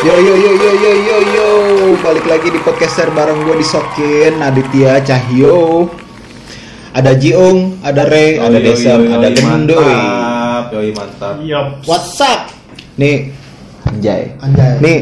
[0.00, 1.48] Yo yo yo yo yo yo yo.
[2.04, 5.88] Balik lagi di podcaster bareng gue di Sokin Aditya Cahyo.
[6.92, 11.34] Ada Jiung ada Ray ada Desam ada Gendoy Mantap, yoi mantap.
[11.88, 12.52] What's up?
[13.00, 13.32] Nih.
[13.88, 14.36] Anjay.
[14.44, 14.76] Anjay.
[14.84, 14.98] nih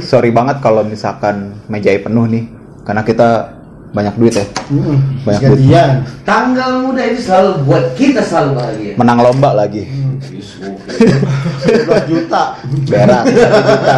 [0.00, 2.48] sorry banget kalau misalkan mejai penuh nih.
[2.88, 3.60] Karena kita
[3.92, 5.50] banyak duit ya Hmm, Banyak duit.
[5.62, 5.90] gantian.
[6.22, 8.92] Tanggal muda itu selalu buat kita selalu bahagia.
[8.96, 12.42] menang lomba lagi 12 juta.
[12.84, 13.96] berak satu juta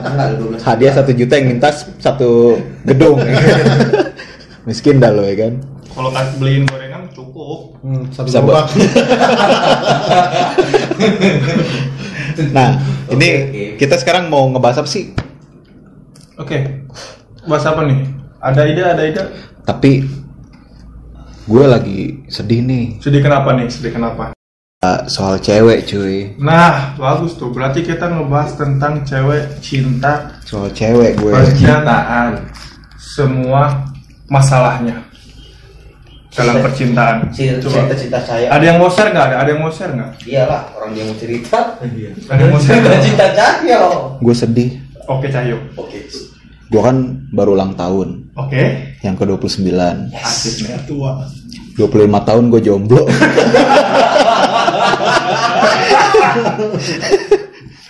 [0.00, 0.62] Tanggal 12.
[0.62, 1.68] hadiah satu juta yang minta
[1.98, 3.16] satu gedung
[4.64, 5.52] miskin dah lo ya kan
[5.88, 7.74] Kalau kasih beliin gorengan cukup.
[7.80, 8.62] Hmm, satu Sabar.
[8.62, 8.66] gerobak.
[12.48, 12.76] Nah,
[13.08, 13.62] Oke, ini oke.
[13.76, 15.10] kita sekarang mau ngebahas apa sih?
[16.36, 16.84] Oke.
[17.42, 17.98] Bahas apa nih?
[18.38, 19.22] Ada ide, ada ide.
[19.62, 20.06] Tapi
[21.48, 23.66] gue lagi sedih nih Sedih kenapa nih?
[23.68, 24.36] Sedih kenapa?
[24.78, 26.38] uh, soal cewek cuy.
[26.38, 27.50] Nah, bagus tuh.
[27.50, 31.32] Berarti kita ngebahas tentang cewek cinta Soal cewek gue.
[31.34, 32.46] percintaan.
[32.94, 33.88] Semua
[34.30, 35.02] masalahnya
[36.30, 37.34] dalam percintaan.
[37.34, 37.74] Cinta, Coba.
[37.74, 38.46] cinta, cinta saya.
[38.54, 39.26] Ada yang mau share nggak?
[39.26, 40.10] Ada, ada yang mau share nggak?
[40.22, 41.58] Iyalah, orang dia mau cerita.
[42.30, 43.78] Ada yang mau share Cinta, cinta saya.
[44.22, 44.70] Gue sedih.
[45.08, 45.58] Oke, Cahyo.
[45.74, 45.98] Oke.
[46.68, 46.96] Gue kan
[47.32, 48.94] baru ulang tahun Oke.
[49.02, 49.66] yang ke-29.
[50.14, 50.78] Asik nih.
[50.86, 51.26] Tua.
[51.78, 53.02] 25 tahun gue jomblo.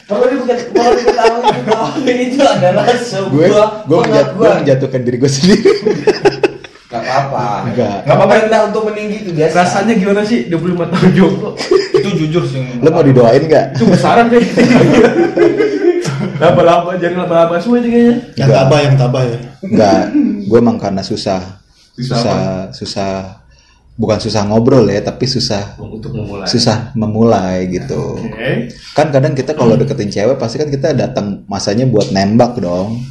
[0.09, 4.57] Perlu diketahui, perlu diketahui bahwa itu adalah gue sebuah gue menjat, gue pengakuan.
[4.65, 5.71] menjatuhkan diri gue sendiri.
[6.89, 7.69] Gak apa-apa.
[7.69, 7.97] Enggak.
[8.09, 9.53] Gak apa-apa rendah untuk meninggi itu biasa.
[9.61, 11.51] Rasanya gimana sih 25 tahun jomblo?
[11.93, 12.65] Itu jujur sih.
[12.81, 13.77] Lo mau didoain nggak?
[13.77, 14.41] Itu besaran deh.
[16.37, 18.17] Laba-laba, jangan laba-laba semua itu kayaknya.
[18.35, 19.39] Yang tabah, yang tabah ya.
[19.61, 20.03] Enggak.
[20.45, 21.41] Gue emang karena susah.
[21.93, 22.41] Susah Susah,
[22.73, 23.15] susah.
[23.95, 26.47] Bukan susah ngobrol ya, tapi susah Untuk memulai.
[26.47, 28.15] susah memulai gitu.
[28.17, 28.71] Oke.
[28.95, 33.03] kan kadang kita kalau deketin cewek pasti kan kita datang masanya buat nembak dong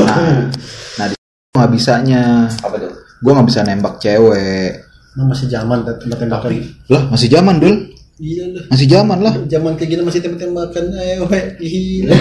[0.00, 0.48] nah
[0.96, 1.16] nah di
[1.52, 2.92] nggak bisanya Apa tuh?
[3.18, 4.72] gue nggak bisa nembak cewek
[5.10, 6.50] Nah, masih zaman tembak-tembakan.
[6.86, 7.76] lah masih zaman dul
[8.20, 8.64] Iya lah.
[8.68, 11.40] masih zaman lah Zaman kayak gini masih tembak-tembakan ewe.
[11.56, 12.16] Gila.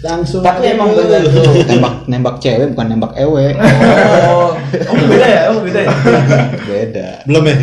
[0.00, 0.40] Langsung.
[0.40, 1.58] Tapi emang benar tuh.
[1.66, 3.50] nembak nembak cewek bukan nembak ewe
[4.30, 4.54] Oh,
[4.86, 5.42] Oh, beda ya?
[5.50, 5.90] Oh, beda ya?
[6.62, 7.56] beda Belum ya?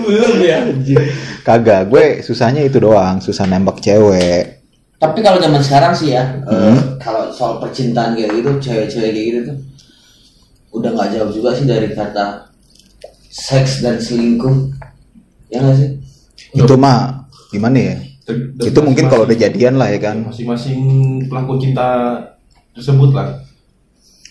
[0.00, 0.58] Belum ya?
[1.40, 4.58] kagak gue susahnya itu doang susah nembak cewek
[4.96, 6.76] Tapi kalau zaman sekarang sih ya, Hmm.
[6.76, 9.56] eh, kalau soal percintaan kayak gitu, cewek-cewek kayak gitu tuh
[10.72, 12.49] udah nggak jauh juga sih dari kata
[13.30, 14.74] seks dan selingkuh.
[15.48, 15.90] Ya nggak sih?
[16.50, 17.96] itu mah gimana ya
[18.58, 20.78] itu mungkin kalau udah jadian lah ya kan Masing-masing
[21.26, 21.86] pelaku cinta
[22.74, 23.38] tersebut lah.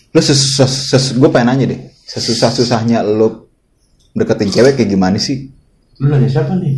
[0.09, 3.47] lu sesusah ses, gue pengen nanya deh sesusah susahnya lu
[4.11, 5.47] deketin cewek kayak gimana sih
[5.95, 6.75] Lu nanya siapa nih?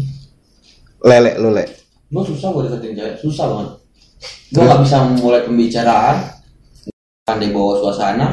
[1.01, 1.65] lele lu le
[2.07, 3.69] Gue susah gue deketin cewek, susah banget.
[4.51, 6.17] Gue nggak bisa memulai pembicaraan,
[7.23, 8.27] pandai bawa suasana.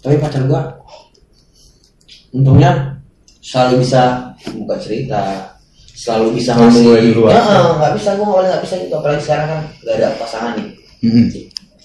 [0.00, 0.60] Tapi pacar gue,
[2.36, 3.00] untungnya
[3.40, 4.02] selalu bisa
[4.52, 5.20] buka cerita,
[5.96, 6.82] selalu bisa ngasih.
[6.84, 7.32] mulai duluan.
[7.32, 7.42] Ya,
[7.80, 10.68] nggak bisa gue awalnya nggak bisa gitu, apalagi sekarang kan gak ada pasangan nih.
[11.06, 11.26] Mm-mm.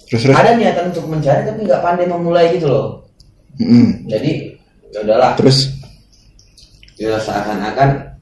[0.08, 2.88] terus terus Ada niatan untuk mencari tapi nggak pandai memulai gitu loh.
[3.56, 4.12] Mm-mm.
[4.12, 4.32] Jadi
[4.92, 5.72] ya udahlah, terus
[7.00, 8.20] ya seakan-akan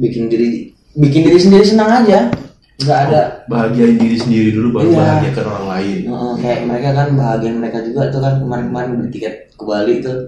[0.00, 2.32] bikin diri bikin diri sendiri senang aja,
[2.80, 4.96] nggak ada Bahagiain diri sendiri dulu baru Iya.
[4.98, 5.98] bahagiakan orang lain.
[6.08, 10.18] Heeh, kayak mereka kan bahagian mereka juga tuh kan kemarin-kemarin beli tiket ke Bali tuh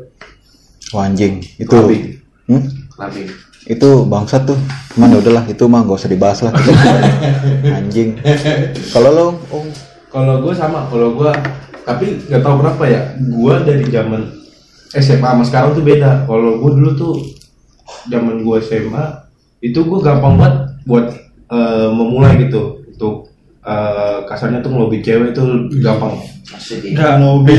[0.95, 2.01] Wah, anjing itu Lebih.
[2.49, 2.63] Hmm?
[2.97, 3.21] Tapi
[3.69, 4.57] itu bangsat tuh
[4.97, 6.57] cuman ya udahlah itu mah gak usah dibahas lah
[7.77, 8.17] anjing
[8.97, 9.61] kalau lo oh,
[10.09, 11.33] kalau gue sama, kalau gue
[11.85, 14.23] tapi nggak tahu kenapa ya, gue dari zaman
[14.93, 16.25] SMA sama sekarang tuh beda.
[16.25, 17.15] Kalau gue dulu tuh
[18.09, 19.05] zaman gue SMA
[19.65, 21.07] itu gue gampang banget buat
[21.49, 23.33] eh, memulai gitu untuk
[23.65, 25.45] eh, kasarnya tuh ngelobi cewek itu
[25.81, 26.17] gampang.
[26.89, 27.53] Enggak ngobi.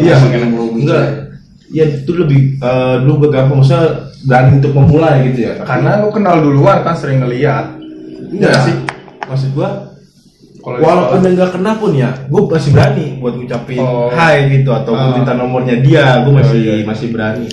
[0.00, 1.04] Iya, ngelobi enggak.
[1.70, 3.86] Ya itu lebih eh, dulu gue gampang, maksudnya
[4.22, 5.52] berani untuk memulai gitu ya.
[5.60, 7.76] Karena lu kenal duluan kan sering ngeliat.
[8.26, 8.76] enggak Iya sih.
[9.24, 9.68] Maksud gue
[10.56, 14.08] Kalau Walaupun yang nggak kena pun ya, gue masih berani buat ngucapin Oh.
[14.08, 15.12] hai gitu atau Ah.
[15.12, 16.84] minta nomornya dia, gue masih Oh, iya, iya.
[16.84, 17.46] masih berani.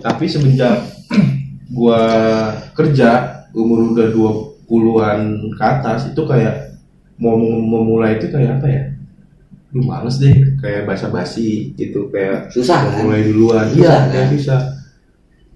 [0.00, 0.80] Tapi semenjak
[1.70, 2.00] gue
[2.72, 3.10] kerja
[3.52, 5.18] umur udah 20-an
[5.52, 6.80] ke atas itu kayak
[7.14, 8.82] mau mem- memulai itu kayak apa ya?
[9.74, 13.02] Lu males deh, kayak basa-basi gitu kayak Susah kan?
[13.02, 13.66] memulai duluan.
[13.74, 14.02] Iya, kan?
[14.14, 14.60] kayak susah.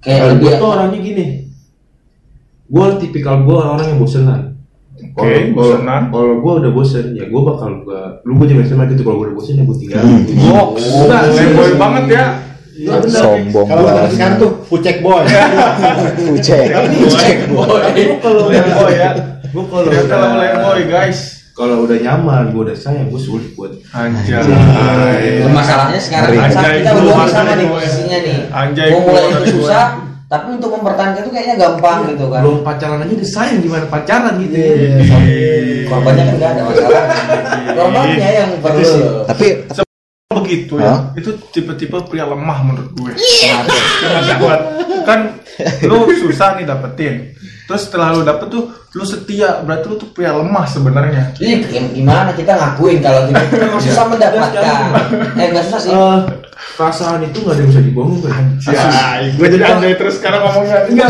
[0.02, 1.26] kayak Kalau lebih gue tuh orangnya gini,
[2.66, 4.58] gue tipikal gue orang yang bosenan.
[5.14, 6.10] Oke, bosenan.
[6.10, 9.06] Kalau gue udah bosen, ya gue bakal gue, lu gue juga sama gitu.
[9.06, 10.02] Kalau gue udah bosen ya gue tinggal.
[10.02, 10.50] Hmm.
[10.50, 11.78] Oh, playboy serius.
[11.78, 12.26] banget ya.
[12.78, 13.02] Benar.
[13.10, 14.10] Sombong Kalau banget.
[14.14, 15.22] sekarang tuh pucek boy.
[16.30, 16.66] Pucek.
[16.94, 17.36] Pucek.
[17.50, 19.10] Tapi gua kalau Playboy ya.
[19.50, 19.88] Gua kalau
[20.38, 21.37] playboy guys.
[21.58, 24.46] Kalau udah nyaman, gua udah sayang, gua sulit buat Anjay.
[25.50, 27.74] Masalahnya sekarang saat Anjay, kita berdua di sana nih gue.
[27.74, 28.38] posisinya nih.
[28.54, 29.52] Anjay, Mau mulai itu gue.
[29.58, 29.84] susah,
[30.30, 32.40] tapi untuk mempertahankan itu kayaknya gampang gitu kan.
[32.46, 34.54] belum pacaran aja udah sayang gimana pacaran gitu.
[35.90, 37.02] Korbannya kan nggak ada masalah.
[37.74, 38.94] Korbannya yang perlu.
[39.26, 39.46] Tapi
[40.28, 43.12] begitu ya itu tipe-tipe pria lemah menurut gue
[44.38, 44.60] buat
[45.02, 45.40] kan
[45.88, 47.32] lu susah nih dapetin
[47.68, 52.32] terus setelah lu dapet tuh lu setia berarti lu tuh pria lemah sebenarnya gim- gimana
[52.32, 54.64] kita ngakuin kalau kita memang susah mendapatkan.
[55.36, 55.90] Eh nggak susah sih.
[55.90, 56.18] Eh,
[56.74, 58.44] perasaan itu nggak ada yang bisa dibohong kan?
[58.64, 58.82] ya
[59.30, 61.08] gue jadi anjay terus sekarang ngomongnya enggak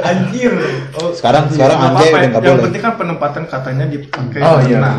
[0.00, 0.52] anjir
[0.94, 2.64] oh, Sekarang- iya, sekarang anjay udah nggak yang boleh.
[2.64, 4.94] penting kan penempatan katanya dipakai Oh iya Nah.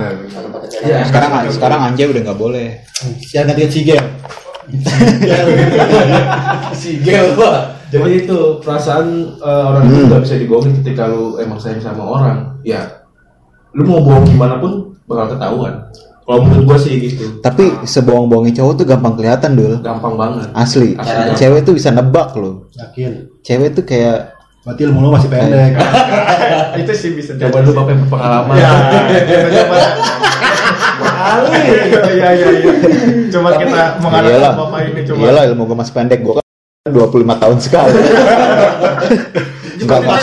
[0.80, 1.00] Iya.
[1.06, 2.68] sekarang sekarang anjay udah nggak boleh.
[3.24, 4.04] Siang ganti cigel.
[6.71, 7.78] Si gel pak.
[7.89, 9.06] Jadi itu perasaan
[9.36, 10.06] eh, orang itu Hmm.
[10.07, 12.38] nggak bisa dibohongin ketika lu emang sayang sama orang.
[12.62, 12.80] Ya,
[13.71, 15.74] lu mau bohong gimana pun bakal ketahuan.
[16.21, 17.39] Kalau menurut gua sih gitu.
[17.41, 19.74] Tapi sebohong-bohongnya cowok tuh gampang kelihatan dul.
[19.81, 20.45] Gampang banget.
[20.53, 20.94] Asli.
[20.94, 21.33] Asli.
[21.36, 22.68] Cewek tuh bisa nebak loh.
[22.71, 23.12] Yakin.
[23.41, 25.74] Cewek tuh kayak Berarti ilmu lu masih pendek.
[26.85, 28.53] itu sih bisa Coba lu bapak yang berpengalaman.
[28.59, 28.69] ya
[29.57, 29.77] coba
[32.12, 32.71] iya iya iya
[33.30, 34.53] coba kita Iyalah.
[34.53, 36.19] bapak ini coba Iyalah ilmu gue masih pendek.
[36.21, 36.33] Gue
[36.89, 37.91] 25 tahun sekali.
[39.79, 40.15] Enggak gue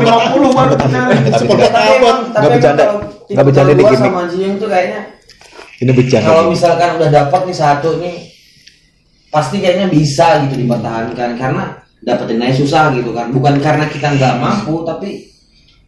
[0.00, 1.02] lima puluh baru punya
[1.34, 1.80] Seperti Tapi apa?
[1.92, 2.82] emang, tapi Nggak bercanda.
[2.82, 4.04] emang kalau Nggak bercanda gua gimmick.
[4.04, 5.00] sama Jiung tuh kayaknya
[5.78, 6.26] Ini bercanda.
[6.26, 8.16] kalau misalkan udah dapat nih satu nih
[9.30, 11.64] pasti kayaknya bisa gitu dipertahankan karena
[12.00, 15.08] dapetin aja susah gitu kan bukan karena kita nggak mampu tapi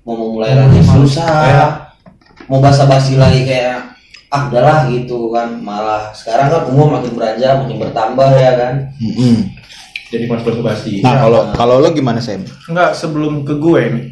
[0.01, 1.91] mau memulai lagi susah
[2.47, 3.92] mau basa-basi lagi kayak
[4.33, 9.53] ah udahlah gitu kan malah sekarang kan umur makin beranjak makin bertambah ya kan Mm-mm.
[10.13, 11.01] Jadi mas basa-basi.
[11.01, 12.45] Nah kalau kalau lo gimana Sam?
[12.69, 14.07] Enggak, sebelum ke gue nih.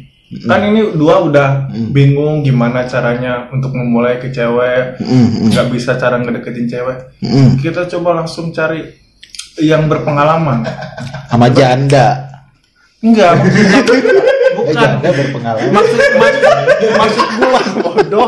[0.49, 1.93] Kan ini dua udah Mm.
[1.93, 4.97] bingung gimana caranya untuk memulai ke cewek,
[5.45, 7.21] nggak bisa cara ngedeketin cewek.
[7.21, 7.61] Mm-mm.
[7.61, 8.81] Kita coba langsung cari
[9.61, 10.65] yang berpengalaman.
[11.29, 12.25] Sama janda.
[13.05, 13.37] Enggak,
[14.71, 14.81] bukan.
[14.81, 15.71] janda berpengalaman.
[15.75, 16.53] Maksud maksud
[16.97, 18.27] maksud gua bodoh.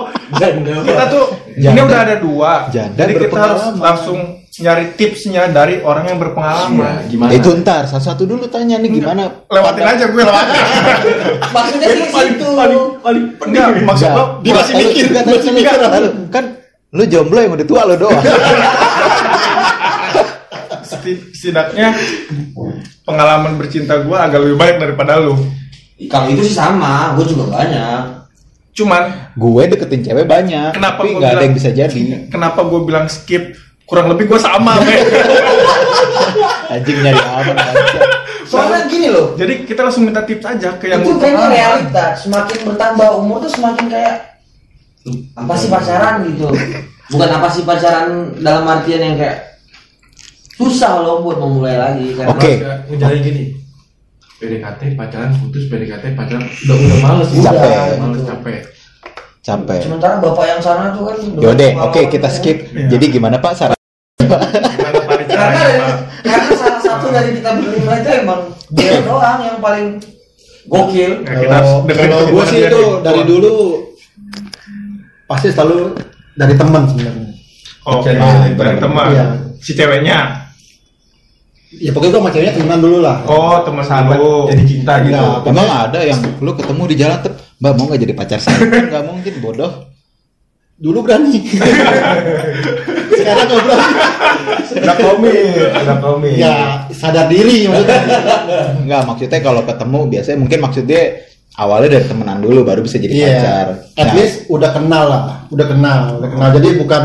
[0.83, 1.81] Kita tuh ini Janda.
[1.85, 2.51] udah ada dua.
[2.69, 4.19] Janda Jadi kita harus langsung
[4.53, 6.77] nyari tipsnya dari orang yang berpengalaman.
[6.77, 7.29] Ya, gimana?
[7.33, 9.29] Itu ntar satu-satu dulu tanya nih gimana.
[9.49, 10.61] Lewatin aja gue lewatin.
[11.55, 14.13] maksudnya sih situ Enggak, maksud Enggak.
[14.13, 15.77] gua Dia masih mikir, masih mikir.
[16.29, 16.45] Kan
[16.93, 18.21] lu jomblo yang udah tua lo doang.
[20.83, 21.97] seti- setidaknya
[23.03, 25.35] pengalaman bercinta gue agak lebih baik daripada lu.
[26.09, 28.01] Kalau itu sih sama gue juga banyak
[28.73, 32.25] Cuman gue deketin cewek banyak, Kenapa tapi nggak ada yang bisa jadi.
[32.25, 33.53] kenapa gue bilang skip?
[33.85, 34.81] Kurang lebih gue sama.
[36.73, 37.53] Anjing nyari aman
[38.53, 42.57] soalnya gini loh Jadi kita langsung minta tips aja ke yang itu kayaknya realita semakin
[42.69, 44.15] bertambah umur tuh semakin kayak
[45.35, 46.47] apa sih pacaran gitu
[47.11, 49.59] bukan apa sih pacaran dalam artian yang kayak
[50.55, 52.51] susah loh buat memulai lagi karena Oke.
[52.87, 53.43] Ngejalin gini.
[54.43, 57.71] PDKT pacaran putus PDKT pacaran udah udah males Capek.
[57.71, 58.59] udah males capek
[59.39, 59.79] Capek.
[59.81, 62.33] sementara bapak yang sana tuh kan udah Yaudah, oke kita ya.
[62.33, 62.57] skip.
[62.69, 62.87] Iya.
[62.91, 63.79] Jadi gimana Pak saran?
[64.17, 65.63] Gimana Pak karena
[66.21, 69.88] karena salah satu dari kita berlima itu emang dia doang yang paling
[70.63, 73.51] gokil Nah, kita harus Kalau kalau gue sih itu dari dulu
[75.25, 75.91] pasti selalu
[76.33, 77.27] dari teman sebenarnya.
[77.83, 78.19] Oh, cari
[78.55, 79.07] dari teman.
[79.12, 79.25] Iya.
[79.59, 80.42] Si ceweknya.
[81.75, 83.25] Ya pokoknya gue sama ceweknya temenan dulu lah.
[83.25, 84.46] Oh, teman sahabat lu.
[84.46, 85.50] jadi cinta gitu Enggak.
[85.50, 88.58] Emang ada yang lu ketemu di jalan tuh, Mbak mau nggak jadi pacar saya?
[88.89, 89.72] Nggak mungkin bodoh.
[90.75, 91.38] Dulu berani.
[93.13, 93.96] Sekarang gak berani.
[94.74, 96.53] udah komit udah komit Ya
[96.89, 98.00] sadar diri maksudnya.
[98.86, 101.01] Nggak maksudnya kalau ketemu biasanya mungkin maksudnya
[101.56, 103.27] awalnya dari temenan dulu baru bisa jadi Iya.
[103.32, 103.68] pacar.
[103.94, 106.50] At Nah, least udah kenal lah, udah kenal, udah kenal.
[106.51, 107.03] Jadi bukan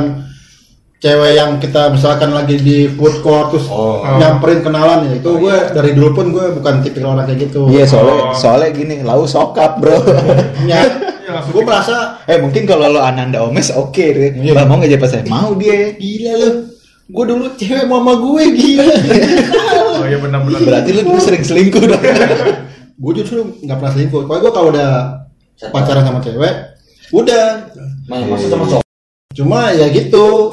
[0.98, 4.02] cewek yang kita misalkan lagi di food court terus Oh.
[4.18, 7.70] nyamperin kenalan ya itu gue dari dulu pun gue bukan tipikal orang kayak gitu.
[7.70, 8.34] Iya soalnya Oh.
[8.34, 9.94] soalnya gini, lau sokap bro.
[10.66, 10.82] Ya,
[11.28, 14.32] Iya, langsung gue merasa eh mungkin kalau lo Ananda Omes oke deh.
[14.32, 14.64] Iya.
[14.64, 15.28] Mau nggak jadi?
[15.28, 15.92] Mau dia.
[15.94, 16.50] gila lu.
[17.08, 18.86] Gue dulu cewek mama gue gila.
[19.98, 20.60] Oh iya benar-benar.
[20.66, 22.02] Berarti lu dulu sering selingkuh dong.
[22.98, 24.26] gue justru nggak pernah selingkuh.
[24.26, 24.90] Pokoknya gue kalau udah
[25.70, 26.54] pacaran sama cewek,
[27.14, 27.44] udah.
[28.08, 28.84] Maksud maksud sama cowok
[29.36, 30.50] Cuma ya gitu.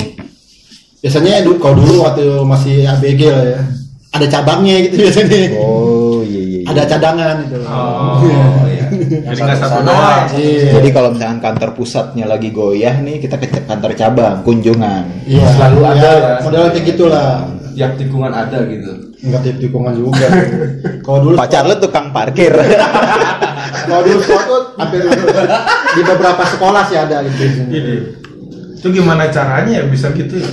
[1.06, 3.62] Biasanya dulu kalau dulu waktu masih ABG lah ya.
[4.10, 5.38] Ada cabangnya gitu biasanya.
[5.54, 6.60] oh iya iya.
[6.66, 6.70] iya.
[6.74, 7.58] Ada cadangan gitu.
[7.62, 8.46] Oh, Iya.
[8.66, 8.86] iya.
[9.30, 10.26] Jadi nggak satu doang.
[10.34, 10.70] Iya.
[10.82, 15.30] Jadi kalau misalkan kantor pusatnya lagi goyah nih, kita ke kantor cabang, kunjungan.
[15.30, 16.36] Iya, Selalu ada ya, ya.
[16.42, 17.30] model kayak gitulah.
[17.76, 18.92] Yang tikungan ada gitu.
[19.22, 20.26] Enggak tip tikungan juga.
[21.06, 22.50] Kalau dulu Pacar lu tukang parkir.
[23.90, 25.00] kalau dulu sekolah hampir
[25.94, 27.46] di beberapa sekolah sih ada gitu.
[28.74, 30.50] Itu gimana caranya ya bisa gitu ya?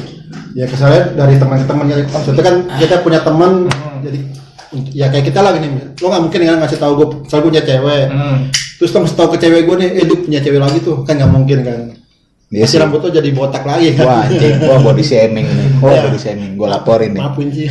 [0.52, 1.96] Ya kesannya dari teman-teman ya.
[2.08, 3.68] Maksudnya kan kita punya teman
[4.04, 4.18] jadi
[4.92, 5.96] ya kayak kita lah gini.
[6.00, 8.08] Lo nggak mungkin kan ngasih tahu gue soal punya cewek.
[8.08, 8.48] Hmm.
[8.80, 11.16] Terus lo ngasih tahu ke cewek gue nih, eh dia punya cewek lagi tuh kan
[11.20, 11.80] nggak mungkin kan.
[12.52, 12.76] Iya sih.
[12.76, 14.04] rambut tuh jadi botak lagi kan.
[14.04, 15.68] Wah, anjing, gua body shaming nih.
[15.80, 16.00] Gua Iya.
[16.04, 17.22] body shaming, gua laporin nih.
[17.24, 17.64] Maafin sih.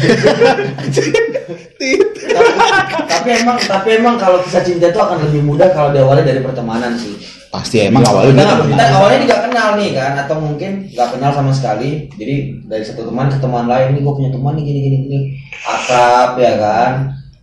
[3.12, 6.98] tapi emang tapi emang kalau kisah cinta itu akan lebih mudah kalau diawali dari pertemanan
[6.98, 7.14] sih
[7.52, 8.64] Pasti emang kita, awalnya gitu.
[8.72, 12.08] kita awalnya ini nggak kenal nih kan atau mungkin nggak kenal sama sekali.
[12.16, 15.20] Jadi dari satu teman ke teman lain nih gue punya teman nih gini gini gini.
[15.68, 16.92] Akrab ya kan?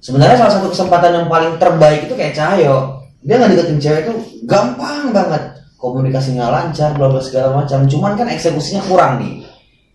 [0.01, 4.13] Sebenarnya salah satu kesempatan yang paling terbaik itu kayak Cahyo dia nggak deketin cewek itu
[4.49, 5.43] gampang banget.
[5.77, 7.85] Komunikasinya lancar bla bla segala macam.
[7.85, 9.45] Cuman kan eksekusinya kurang nih.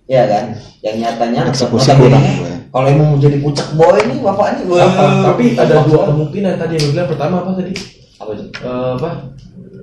[0.06, 0.54] Ya kan?
[0.84, 2.54] Yang nyatanya Eksekusi kurang, gue.
[2.70, 5.04] kalau emang mau jadi pucak boy nih bapak ini wah, Apa?
[5.32, 7.74] Tapi ada dua kemungkinan tadi yang bilang pertama apa tadi?
[8.20, 9.10] apa Eh, apa?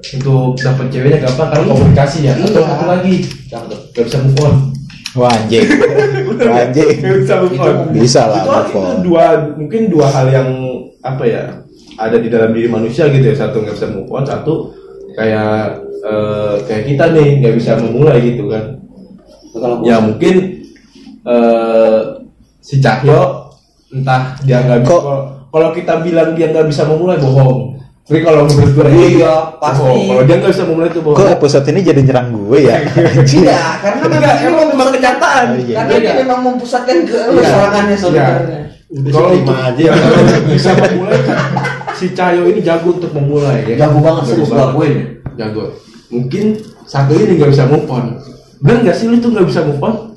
[0.00, 2.32] Untuk dapat ceweknya gampang karena komunikasi ya.
[2.34, 2.66] Atau Iya.
[2.66, 3.14] satu lagi
[3.46, 3.78] Apa tuh?
[3.92, 4.54] gak bisa move on.
[5.10, 5.66] Wah, anjing.
[6.40, 6.96] Wah, anjing.
[6.98, 7.74] Gak bisa move on.
[7.92, 8.96] Bisa lah, Itu, move itu on.
[9.02, 10.48] dua mungkin dua hal yang
[11.00, 11.42] apa ya
[11.96, 13.36] ada di dalam diri manusia gitu ya.
[13.36, 14.72] Satu nggak bisa move on, satu
[15.12, 18.80] kayak eh, kayak kita nih nggak bisa memulai gitu kan.
[19.52, 20.64] kalau Ya mungkin
[21.20, 22.00] eh
[22.58, 23.50] si Cahyo
[23.90, 24.88] entah dia nggak bisa.
[24.88, 27.74] Kok- Kalau- Kalau kita bilang dia nggak bisa memulai bohong.
[28.10, 29.86] Tapi kalau menurut gue Iya, pasti.
[29.86, 30.02] bohong.
[30.10, 31.14] Kalau dia nggak bisa memulai itu bohong.
[31.14, 32.76] Kok episode ini jadi nyerang gue ya?
[33.38, 35.46] Iya, karena Enggak, emang memang kenyataan.
[35.46, 35.76] Oh, iya.
[35.78, 36.14] karena dia Iya.
[36.26, 37.46] memang mempusatkan ke lu Iya.
[37.46, 38.60] serangannya sebenarnya.
[38.90, 39.82] Kalau sih lima aja.
[39.86, 39.92] ya,
[40.42, 41.18] bisa memulai
[41.94, 43.86] si Cahyo ini jago untuk memulai ya.
[43.86, 44.50] Jago banget, banget.
[44.50, 44.94] gua akuin.
[45.38, 45.64] Jago.
[46.10, 46.44] Mungkin
[46.82, 48.18] satu ini nggak bisa move on.
[48.58, 50.09] Bener nggak sih lu tuh nggak bisa move on?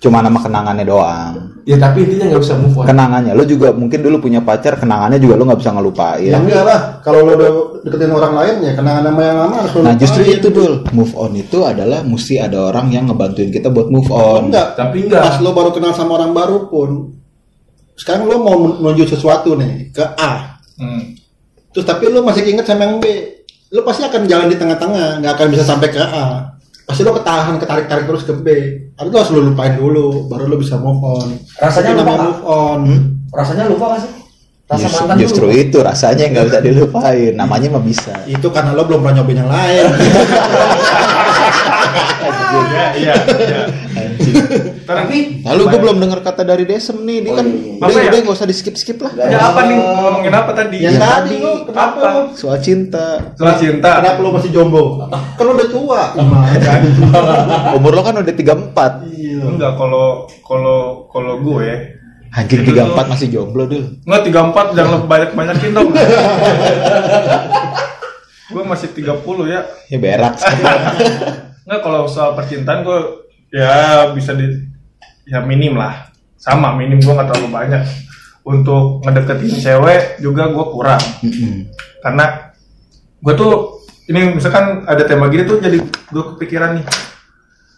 [0.00, 1.60] Cuma nama kenangannya doang.
[1.68, 2.88] Ya tapi intinya nggak bisa move on.
[2.88, 6.32] Kenangannya, lu juga mungkin dulu punya pacar, kenangannya juga lu nggak bisa ngelupain.
[6.32, 7.50] Ya enggak lah, kalau lo udah
[7.84, 11.12] deketin orang lain ya kenangan nama yang lama harus lo Nah justru itu dul, move
[11.12, 14.48] on itu adalah mesti ada orang yang ngebantuin kita buat move on.
[14.48, 14.72] enggak.
[14.72, 15.20] Tapi enggak.
[15.20, 17.12] Pas lo baru kenal sama orang baru pun,
[17.92, 21.12] sekarang lo mau menuju sesuatu nih ke A, Hmm.
[21.76, 23.04] terus tapi lo masih inget sama yang B,
[23.68, 26.56] lo pasti akan jalan di tengah-tengah, nggak akan bisa sampai ke A.
[26.88, 28.48] Pasti lo ketahan, ketarik-tarik terus ke B.
[29.00, 31.32] Tapi lo harus lo lupain dulu, baru lo bisa move on.
[31.56, 32.80] Rasanya lupa move on.
[33.32, 34.12] Rasanya lupa gak sih?
[34.68, 35.56] Rasa Just- mantan justru dulu.
[35.56, 37.32] itu rasanya nggak bisa dilupain.
[37.32, 38.12] Namanya mah bisa.
[38.28, 39.84] Itu karena lo belum pernah nyobain yang lain.
[41.90, 43.60] Iya, iya, iya.
[44.82, 47.78] Tapi Lalu gue belum dengar kata dari Desem nih, ini Oh, kan iya, iya.
[47.80, 48.10] udah ya?
[48.10, 49.12] udah nggak usah di skip skip lah.
[49.16, 49.76] Ya apa nih?
[49.76, 50.76] Ngomongin apa tadi?
[50.78, 52.30] yang Ya, tadi lo kenapa?
[52.32, 53.34] Soal cinta.
[53.34, 54.02] Soal cinta.
[54.02, 55.06] Kenapa lo masih jomblo?
[55.08, 56.02] Kan lo udah tua.
[57.72, 59.40] Umur lo kan udah 34 Iya.
[59.46, 60.06] Enggak kalau
[60.42, 61.98] kalau kalau gue
[62.30, 63.98] Anjing 34 masih jomblo dul.
[64.06, 65.90] Enggak 34 jangan banyak-banyakin dong.
[68.50, 69.14] gue masih 30
[69.46, 69.60] ya.
[69.88, 70.34] Ya berak.
[71.70, 72.98] Enggak kalau soal percintaan gue
[73.54, 74.42] ya bisa di
[75.30, 76.10] ya minim lah.
[76.34, 77.86] Sama minim gue nggak terlalu banyak.
[78.42, 80.98] Untuk ngedeketin cewek juga gue kurang.
[82.02, 82.50] Karena
[83.22, 86.86] gue tuh ini misalkan ada tema gini tuh jadi gue kepikiran nih.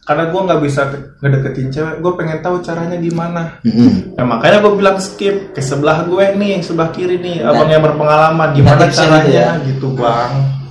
[0.08, 0.82] Karena gue nggak bisa
[1.20, 3.60] ngedeketin cewek, gue pengen tahu caranya gimana.
[3.60, 4.16] Mm-mm.
[4.16, 8.56] Ya makanya gue bilang skip ke sebelah gue nih, sebelah kiri nih, abang yang berpengalaman
[8.56, 9.62] gimana caranya ya?
[9.62, 10.61] gitu bang.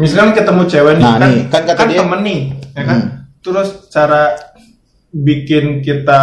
[0.00, 2.40] Misalkan ketemu cewek nih, Nah, kan, nih, kan kata dia- temen nih,
[2.72, 2.96] ya kan.
[2.96, 3.08] Hmm.
[3.40, 4.22] Terus cara
[5.10, 6.20] bikin kita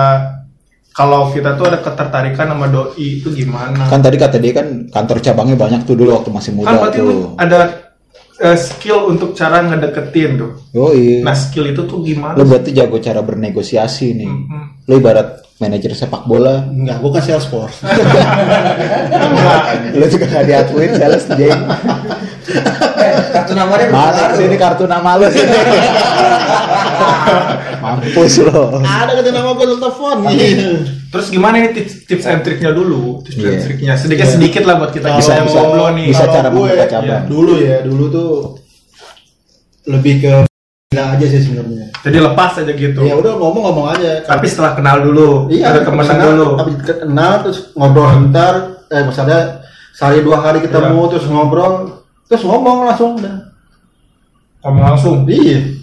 [0.91, 3.85] kalau kita tuh ada ketertarikan sama doi itu gimana?
[3.85, 6.99] Kan tadi kata dia kan kantor cabangnya banyak tuh dulu waktu masih muda Kan berarti
[6.99, 7.37] tuh.
[7.37, 7.59] ada
[8.39, 10.51] eh, skill untuk cara ngedeketin tuh.
[10.71, 11.21] Yoi.
[11.21, 12.33] Nah skill itu tuh gimana?
[12.33, 14.25] Lo berarti jago cara bernegosiasi nih.
[14.25, 14.63] Mm-mm.
[14.85, 16.65] Lo ibarat manajer sepak bola.
[16.65, 17.81] Enggak, bukan Salesforce.
[19.91, 21.61] lo juga gak diakuin sales jeng.
[22.97, 25.49] eh, kartu namanya Mana sini kartu nama lo sini.
[27.77, 28.81] Mampus lo.
[28.81, 30.17] Ada kata nama gue telepon.
[31.07, 33.23] Terus gimana nih tips, tips and triknya dulu?
[33.23, 33.59] Tips and Iya.
[33.63, 35.63] triknya sedikit sedikit lah buat kita Bisa- yang bisa-
[35.95, 36.07] nih.
[36.11, 37.23] bisa cara gue, membuka cabang.
[37.25, 38.31] Dulu ya, dulu tuh
[39.87, 40.33] lebih ke
[40.97, 41.85] gila aja sih sebenarnya.
[42.01, 42.99] Jadi lepas aja gitu.
[42.99, 44.25] Ya udah ngomong-ngomong aja.
[44.25, 46.47] Tapi setelah kenal dulu, Iya, ada temenan kenal, dulu.
[46.57, 48.53] Tapi kenal terus ngobrol bentar,
[48.87, 49.39] eh misalnya
[49.93, 51.09] sehari dua hari ketemu Iya.
[51.13, 51.73] terus ngobrol,
[52.25, 53.35] terus ngomong langsung udah.
[54.59, 55.17] Ngomong langsung.
[55.23, 55.77] Iya.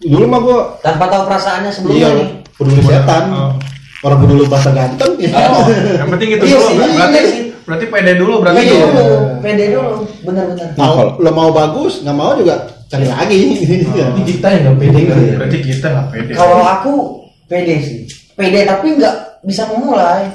[0.00, 2.28] Dulu mah gua tanpa tahu perasaannya sebelumnya iya nih.
[2.54, 3.24] peduli setan.
[3.28, 3.52] Oh.
[4.00, 5.34] Orang peduli bahasa ganteng ya.
[5.50, 6.68] Oh, yang penting itu Iya dulu.
[6.70, 7.42] sih, Berarti iya sih.
[7.66, 8.78] berarti pede dulu berarti Iya.
[8.80, 9.06] dulu,
[9.42, 10.68] pede dulu, bener-bener.
[10.72, 13.40] Nah, kalau- lo mau bagus, nggak mau juga cari lagi.
[13.84, 15.36] Tapi kita yang nggak pede kali ya.
[15.36, 16.92] berarti kita nggak pede Kalau aku
[17.44, 18.00] pede sih,
[18.34, 20.26] pede tapi nggak bisa memulai.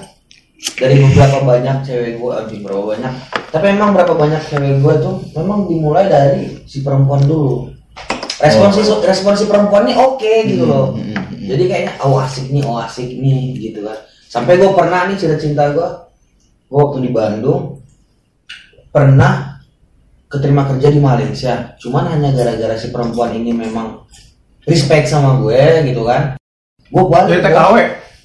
[0.64, 3.14] Dari beberapa banyak cewek gue, anjing berapa banyak.
[3.52, 7.68] Tapi emang berapa banyak cewek gue tuh memang dimulai dari si perempuan dulu.
[8.40, 10.96] Respon si respon si perempuan nih oke gitu loh.
[11.44, 14.00] Jadi kayaknya oh asik nih, oh asik nih gitu kan.
[14.32, 15.90] Sampai gue pernah nih cerita cinta gue,
[16.72, 17.84] gue waktu di Bandung
[18.94, 19.53] pernah
[20.34, 21.78] keterima kerja di Malaysia.
[21.78, 24.02] Cuman hanya gara-gara si perempuan ini memang
[24.66, 26.34] respect sama gue gitu kan.
[26.90, 27.38] Gue balik.
[27.38, 27.78] jadi TKW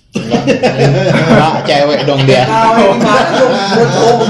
[0.09, 2.49] Enggak, cewek dong dia.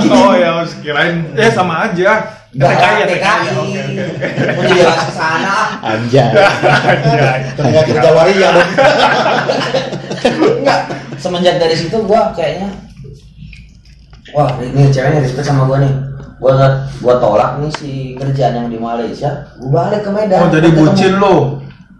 [0.02, 3.46] Gue oh ya harus kirain ya sama aja Enggak, TKI ya TKI.
[3.54, 5.56] Mau jadi ke sana.
[5.84, 6.28] Anjay.
[7.08, 7.30] Iya.
[7.54, 8.70] Kayak kerja waria dong.
[10.64, 10.80] Enggak.
[11.18, 12.70] Semenjak dari situ gua kayaknya
[14.34, 16.07] wah ini ceweknya respect sama gua nih.
[16.38, 16.54] Gua
[16.98, 19.46] gua tolak nih si kerjaan yang di Malaysia.
[19.58, 20.38] Gua balik ke Medan.
[20.38, 20.82] oh jadi Ketemu.
[20.84, 21.36] bucin lo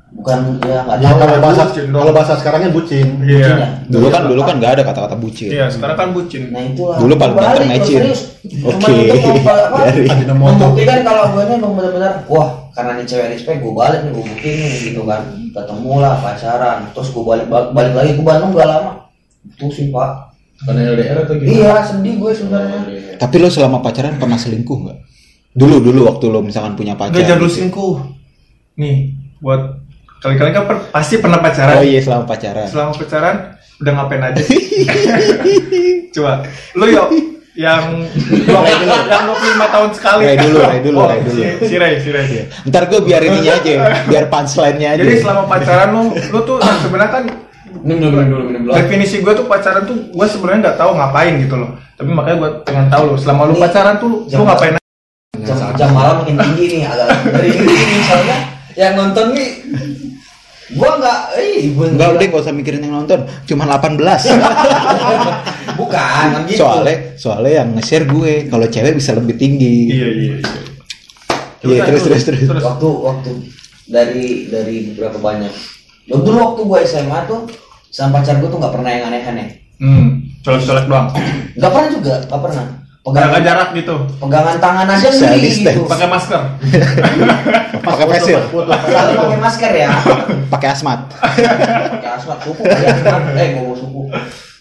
[0.09, 3.21] Bukan ya enggak Ya kalau bahasa kalau bahasa sekarangnya bucin.
[3.21, 3.55] Bucin ya?
[3.55, 5.53] iya Dulu kan dulu kan nggak ada kata-kata bucin.
[5.53, 6.97] iya sekarang kan bucin Nah itulah.
[6.99, 8.03] Dulu paling gua mecin.
[8.65, 8.95] Oke.
[10.33, 14.25] Membuktikan kalau gue ini emang benar-benar wah karena nih cewek respect gue balik nih gue
[14.25, 18.55] buktiin nih gitu kan ketemu lah pacaran terus gue balik balik, balik lagi ke Bandung
[18.55, 18.93] gak lama
[19.45, 20.11] itu sih pak
[20.59, 21.51] Karena LDR atau gimana?
[21.51, 22.79] iya sedih gue sebenarnya
[23.15, 24.99] Tapi lo selama pacaran pernah selingkuh nggak?
[25.55, 27.15] Dulu dulu waktu lo misalkan punya pacar.
[27.15, 27.95] Enggak jangan lu selingkuh.
[28.77, 28.97] Nih,
[29.39, 29.63] buat
[30.19, 31.79] kali-kali kan per- pasti pernah pacaran.
[31.79, 32.67] Oh iya selama pacaran.
[32.67, 33.37] Selama pacaran
[33.79, 34.59] udah ngapain aja sih?
[36.15, 36.43] Coba,
[36.75, 37.07] lu yuk
[37.55, 38.07] yang
[38.47, 40.23] yang 25 tahun sekali.
[40.25, 41.43] Ray dulu, Ray dulu, Oh, Ray dulu.
[41.59, 42.47] Si, si Ray, si Ray.
[42.67, 43.73] Ntar gue biar ininya aja,
[44.07, 45.03] biar punchline-nya aja.
[45.03, 47.25] Jadi selama pacaran lu, lu tuh sebenarnya kan
[47.85, 50.91] minum dulu minum dulu minum dulu definisi gue tuh pacaran tuh gue sebenarnya nggak tahu
[50.97, 51.71] ngapain gitu loh.
[51.99, 54.87] Tapi makanya gue pengen tahu lo, selama lu Ini pacaran tuh lu ngapain aja?
[55.43, 58.39] jam, jam malam makin tinggi nih agak dari ini soalnya
[58.79, 59.51] yang nonton nih
[60.69, 63.89] gue nggak eh gue Enggak udah gak usah mikirin yang nonton, cuma 18.
[65.81, 69.89] bukan kan gitu soalnya soalnya yang nge-share gue, kalau cewek bisa lebih tinggi.
[69.89, 70.63] Iya iya iya.
[71.59, 72.63] Iya, terus, terus, terus.
[72.63, 73.31] waktu waktu
[73.91, 75.51] dari dari beberapa banyak
[76.09, 77.41] Loh, dulu waktu gue SMA tuh
[77.89, 79.49] sama pacar gue tuh nggak pernah yang aneh-aneh
[79.79, 81.07] Hmm, colek-colek doang.
[81.55, 82.67] nggak pernah juga nggak pernah
[82.99, 83.95] Jaga pegangan jarak gitu.
[84.19, 85.57] pegangan tangan aja distance.
[85.57, 86.43] gitu Pakai masker.
[87.89, 89.89] Pakai facial, selalu pakai masker ya
[90.51, 91.01] pakai asmat.
[91.09, 94.03] pakai asmat asmat eh gue mau suku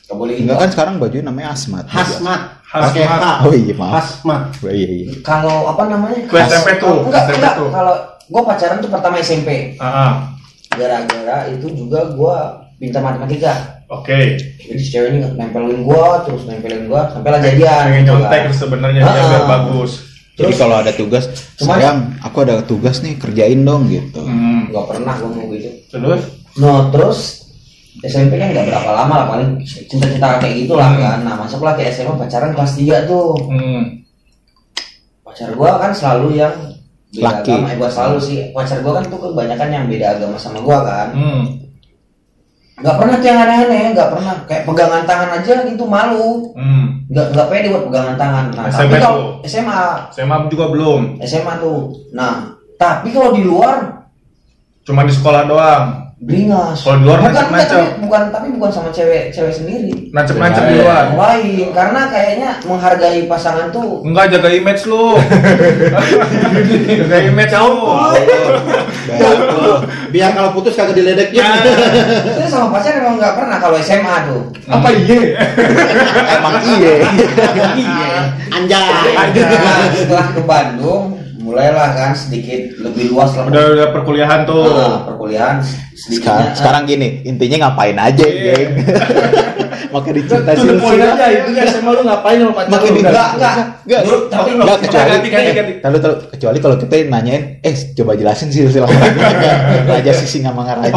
[0.08, 1.84] nggak boleh gitu Enggak kan sekarang baju namanya asmat.
[1.86, 2.42] Hasmat.
[2.64, 3.44] Hasmat.
[3.44, 3.94] Oh iya maaf.
[4.00, 4.42] Hasmat.
[4.62, 5.08] Oh, iya iya.
[5.20, 9.76] kalau apa namanya Ke SMP tuh, enggak SMP enggak kalau gue pacaran tuh pertama SMP
[9.76, 10.12] Ah, ah.
[10.72, 12.38] gara-gara itu juga gue
[12.78, 13.54] pintar matematika
[13.88, 14.38] Oke.
[14.38, 18.42] jadi si cewek ini nempelin gua terus nempelin gua sampai lah jadian Pengen gitu nyontek
[18.42, 18.54] kan.
[18.54, 19.92] sebenarnya Ah, dia biar bagus.
[20.38, 21.24] Jadi Terus- kalau ada tugas,
[21.58, 24.22] Cuman- sayang, aku ada tugas nih kerjain dong gitu.
[24.22, 24.70] Hmm.
[24.70, 26.22] nggak pernah gua mau gitu Terus?
[26.56, 27.20] no terus
[28.00, 31.88] SMP kan nggak berapa lama lah paling cinta-cinta kayak gitulah kan nah masuk lah ke
[31.88, 34.06] SMA pacaran kelas 3 tuh Hmm.
[35.22, 36.54] pacar gua kan selalu yang
[37.10, 37.52] beda Laki.
[37.52, 40.78] agama eh, gua selalu sih pacar gua kan tuh kebanyakan yang beda agama sama gua
[40.84, 41.44] kan Hmm.
[42.78, 47.02] Nggak pernah tuh yang aneh-aneh nggak pernah kayak pegangan tangan aja gitu malu Hmm.
[47.10, 49.50] nggak nggak pede buat pegangan tangan nah SMP tapi kalau tuh.
[49.50, 49.82] SMA
[50.14, 51.02] SMA juga belum.
[51.20, 51.80] SMA tuh.
[52.12, 54.06] Nah, tapi kalau di luar
[54.84, 56.07] Cuma di sekolah doang.
[56.18, 56.82] Beringas.
[56.82, 60.10] Kalau di luar enggak, tapi bukan tapi bukan sama cewek cewek sendiri.
[60.10, 61.06] Nancep-nancep Ya, di luar.
[61.14, 65.14] Lain karena kayaknya menghargai pasangan tuh Enggak jaga image lu.
[67.06, 67.78] jaga image lu.
[70.10, 71.62] Biar kalau putus kagak diledeknya.
[72.26, 74.42] itu sama pacar emang nggak pernah kalau SMA tuh.
[74.74, 75.22] Apa iya?
[76.34, 76.96] Emang iya.
[78.58, 78.90] Anjay.
[79.94, 83.48] Setelah ke Bandung mulailah kan sedikit lebih luas lah.
[83.48, 84.68] Udah udah perkuliahan tuh.
[85.30, 85.58] Nah, perkuliahan.
[85.98, 88.54] Sekarang, sekarang gini, intinya ngapain aja, Iya.
[88.56, 88.72] geng.
[89.88, 91.16] Maka dicinta point silsilah.
[91.16, 93.56] aja itu SMA lu ngapain sama pacar Makin enggak enggak
[93.88, 95.16] Enggak, Dulu, tapi enggak kecuali.
[95.80, 99.54] Tahu tahu kecuali kalau kita nanyain, eh coba jelasin silsilah orangnya.
[99.90, 100.92] Raja Sisi sama Raja.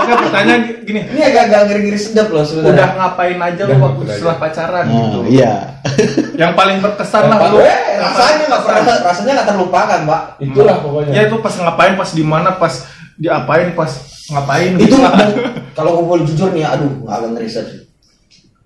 [0.00, 1.00] Oke, pertanyaan gini.
[1.02, 2.86] ini agak-agak ngeri-ngeri sedap loh Udah sebenarnya.
[2.94, 5.18] ngapain aja lu Udah, waktu udah setelah pacaran gitu.
[5.18, 5.52] Nah, iya.
[6.38, 7.58] Yang paling berkesan lah lu.
[7.58, 10.22] Eh, rasanya nggak pernah rasanya nggak terlupakan, Pak.
[10.40, 11.12] Itulah pokoknya.
[11.12, 12.74] Ya itu pas ngapain, pas di mana, pas
[13.20, 13.90] diapain, pas
[14.30, 14.96] ngapain itu gitu
[15.76, 17.66] kalau gue boleh jujur nih aduh agak ngeriset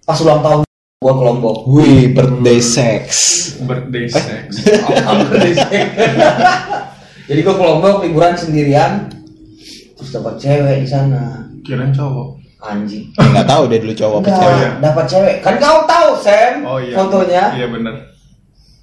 [0.04, 0.62] pas ulang tahun
[1.00, 3.04] gua ke Lombok Wih, birthday sex.
[3.68, 4.48] Birthday sex.
[7.24, 9.08] jadi gua ke Lombok liburan sendirian
[9.96, 12.40] terus dapat cewek di sana Kirain cowok.
[12.64, 14.70] anjing Nggak tahu dia dulu cowok apa cewek.
[14.80, 15.36] Dapat cewek.
[15.44, 16.96] Kan kau tahu, Sam, Oh iya.
[16.96, 17.44] fotonya.
[17.56, 17.94] Iya bener.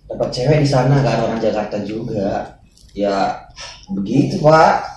[0.06, 2.62] Dapat cewek di sana kan orang Jakarta juga.
[2.94, 3.42] Ya
[3.90, 4.91] begitu, Pak.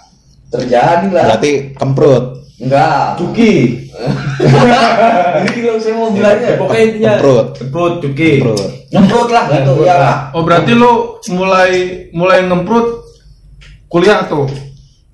[0.55, 1.25] Terjadi lah.
[1.35, 3.19] Berarti kemprut, Enggak.
[3.19, 3.55] Cuki.
[5.43, 6.55] Ini kalau saya mau bilangnya.
[6.55, 7.47] Pokoknya intinya Kemprut.
[7.59, 8.31] Kemprut, cuki.
[8.39, 8.69] kemprut.
[8.95, 9.95] Ngemprut lah gitu ya.
[9.99, 10.17] lah.
[10.31, 11.71] Oh berarti lu mulai
[12.15, 12.87] mulai ngemprut
[13.91, 14.47] kuliah tuh.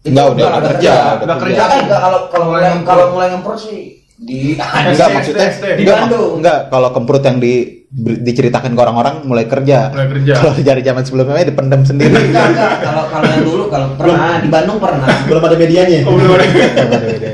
[0.05, 1.25] Enggak udah Udah kerja, kerja.
[1.25, 1.61] Udah kerja.
[1.65, 3.81] Enggak, enggak kalau kalau Mulai kalau mulai ngemprut sih
[4.21, 5.49] di Enggak maksudnya.
[5.49, 6.33] Di enggak, Bandung.
[6.45, 9.91] enggak kalau kemprut yang di diceritakan ke orang-orang mulai kerja.
[9.91, 10.33] Mulai kerja.
[10.39, 12.15] Kalau dari zaman sebelumnya dipendam sendiri.
[12.31, 15.11] Kalau kalau yang dulu kalau pernah di Bandung pernah.
[15.27, 16.07] Belum ada medianya.
[16.07, 16.47] Oh, belum ada.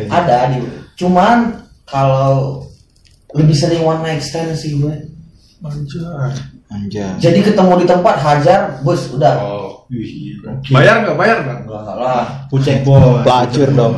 [0.08, 0.58] Ada di
[0.96, 2.64] Cuman kalau
[3.36, 4.96] lebih sering one night stand sih gue.
[5.60, 6.32] Anjay.
[6.72, 7.20] Anjay.
[7.20, 9.34] Jadi ketemu di tempat hajar, bos udah.
[9.36, 10.40] Oh, wih.
[10.72, 11.16] Bayar nggak?
[11.20, 11.58] Bayar nggak?
[11.68, 12.24] Enggak lah.
[12.48, 13.20] Pucek boy.
[13.20, 13.94] Pelacur dong.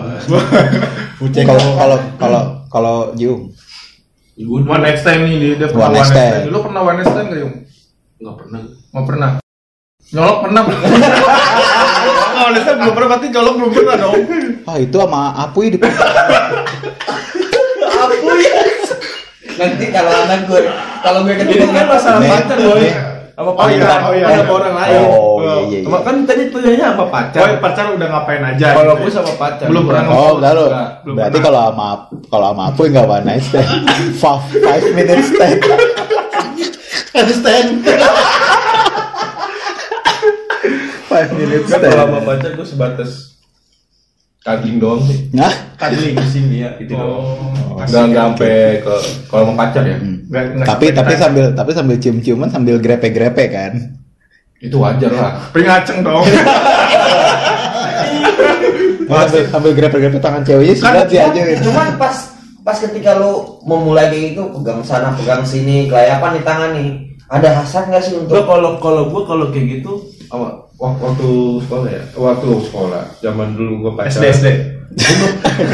[1.22, 3.50] Pucek Kalau kalau kalau kalau Jiung
[4.38, 6.46] Gue One night stand nih dia, dia pernah One night stand.
[6.46, 7.54] Lu pernah one night stand nggak Yung?
[8.18, 8.60] nggak pernah.
[8.94, 9.30] Nggak pernah.
[10.08, 10.62] Nyolok pernah.
[12.38, 14.14] Kalau one night stand belum pernah berarti nyolok belum pernah dong.
[14.62, 15.78] ah itu sama Apuy di
[17.98, 18.62] Apa ya?
[19.58, 20.60] Nanti kalau anak gue,
[21.02, 23.17] kalau gue ketemu Ini kan masalah pacar boy.
[23.38, 24.00] Apa Oh iya, pacar?
[24.02, 24.26] oh iya.
[24.26, 24.98] Ada orang lain.
[24.98, 25.80] Oh, iya, iya, iya.
[25.86, 27.38] Cuma kan tadi tujuannya apa pacar?
[27.38, 28.66] Boy pacar udah ngapain aja?
[28.74, 29.14] Kalau gitu gue ya?
[29.14, 29.66] sama pacar.
[29.70, 31.88] Belum pernah Oh, lalu Enggak, belum berarti kalau sama
[32.26, 33.70] kalau sama Apuy nggak one night stand.
[34.18, 35.60] Five, five minutes stand.
[37.30, 37.68] Stand.
[41.08, 42.26] Five minutes Kan kalau sama stand.
[42.26, 43.10] pacar gue sebatas
[44.48, 45.28] kaging doang sih.
[45.30, 47.20] Nah, Cuddling di sini ya, itu doang.
[47.68, 48.94] Oh, Enggak enggak sampai ke
[49.28, 49.96] kalau sama pacar ya.
[50.00, 53.72] Nggak- nggak tapi tapi sambil tapi sambil cium-ciuman sambil grepe-grepe kan.
[54.58, 55.32] Itu wajar lah.
[55.48, 56.24] Tapi ngaceng dong.
[59.08, 61.40] Sambil, sambil grepe-grepe tangan ceweknya sudah dia aja.
[61.64, 62.12] Cuman pas
[62.60, 66.88] pas ketika lu memulai kayak gitu pegang sana pegang sini kelayapan di tangan nih
[67.24, 72.02] ada hasrat nggak sih untuk kalau kalau gue kalau kayak gitu apa waktu sekolah ya
[72.14, 74.46] waktu sekolah zaman dulu gue pacaran SD SD.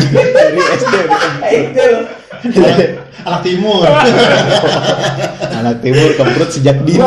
[0.05, 0.95] Dari SD.
[1.55, 1.87] itu
[3.25, 3.85] Anak timur.
[5.51, 7.01] Anak timur kemprut sejak dini.